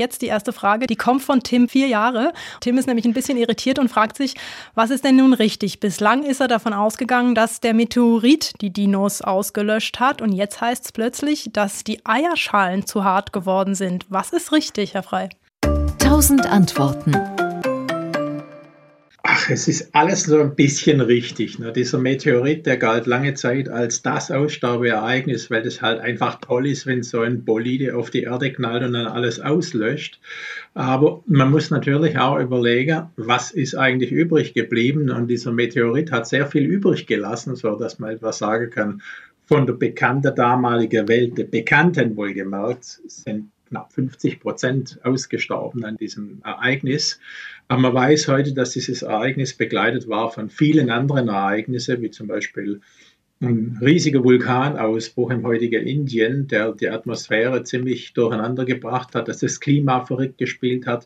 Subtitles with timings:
[0.00, 0.88] jetzt die erste Frage.
[0.88, 2.32] Die kommt von Tim, vier Jahre.
[2.60, 4.34] Tim ist nämlich ein bisschen irritiert und fragt sich,
[4.74, 5.78] was ist denn nun richtig?
[5.78, 10.20] Bislang ist er davon ausgegangen, dass der Meteorit die Dinos ausgelöscht hat.
[10.20, 14.06] Und jetzt heißt es plötzlich, dass die Eierschalen zu hart geworden sind.
[14.08, 15.28] Was ist richtig, Herr Frei?
[15.98, 17.14] Tausend Antworten.
[19.22, 21.58] Ach, es ist alles so ein bisschen richtig.
[21.58, 21.72] Ne?
[21.72, 26.86] Dieser Meteorit, der galt lange Zeit als das Aussterbeereignis, weil das halt einfach toll ist,
[26.86, 30.20] wenn so ein Bolide auf die Erde knallt und dann alles auslöscht.
[30.74, 35.10] Aber man muss natürlich auch überlegen, was ist eigentlich übrig geblieben?
[35.10, 39.02] Und dieser Meteorit hat sehr viel übrig gelassen, so dass man etwas sagen kann.
[39.44, 46.42] Von der bekannten damaligen Welt, der Bekannten wohlgemerkt, sind knapp 50 Prozent ausgestorben an diesem
[46.44, 47.20] Ereignis.
[47.68, 52.26] Aber man weiß heute, dass dieses Ereignis begleitet war von vielen anderen Ereignissen, wie zum
[52.26, 52.80] Beispiel
[53.40, 59.60] ein riesiger Vulkanausbruch im heutigen Indien, der die Atmosphäre ziemlich durcheinander gebracht hat, dass das
[59.60, 61.04] Klima verrückt gespielt hat,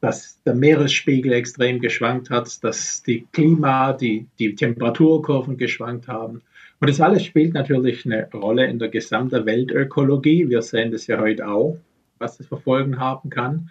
[0.00, 6.42] dass der Meeresspiegel extrem geschwankt hat, dass die Klima, die, die Temperaturkurven geschwankt haben.
[6.80, 10.48] Und das alles spielt natürlich eine Rolle in der gesamten Weltökologie.
[10.48, 11.78] Wir sehen das ja heute auch
[12.20, 13.70] was das für Folgen haben kann.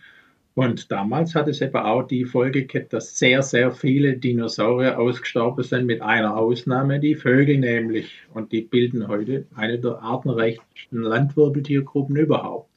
[0.55, 5.63] Und damals hat es eben auch die Folge gehabt, dass sehr, sehr viele Dinosaurier ausgestorben
[5.63, 8.11] sind, mit einer Ausnahme, die Vögel nämlich.
[8.33, 12.69] Und die bilden heute eine der artenreichsten Landwirbeltiergruppen überhaupt.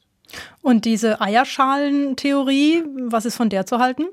[0.61, 4.05] Und diese Eierschalentheorie, was ist von der zu halten?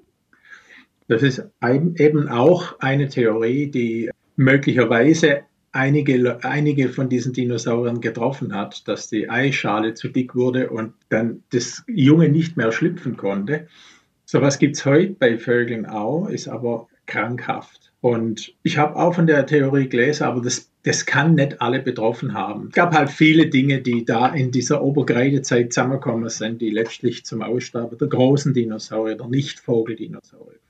[1.06, 8.86] Das ist eben auch eine Theorie, die möglicherweise einige, einige von diesen Dinosauriern getroffen hat,
[8.88, 13.68] dass die Eischale zu dick wurde und dann das Junge nicht mehr schlüpfen konnte.
[14.24, 17.92] Sowas gibt es heute bei Vögeln auch, ist aber krankhaft.
[18.00, 22.32] Und ich habe auch von der Theorie gelesen, aber das, das kann nicht alle betroffen
[22.32, 22.68] haben.
[22.68, 27.42] Es gab halt viele Dinge, die da in dieser Oberkreidezeit zusammengekommen sind, die letztlich zum
[27.42, 30.60] Aussterben der großen Dinosaurier, der Nicht-Vogeldinosaurier